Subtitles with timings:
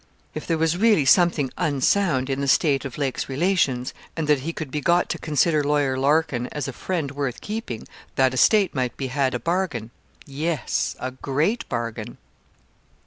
[0.33, 4.51] If there was really something 'unsound in the state of Lake's relations,' and that he
[4.51, 8.97] could be got to consider Lawyer Larkin as a friend worth keeping, that estate might
[8.97, 9.91] be had a bargain
[10.25, 12.17] yes, a great bargain.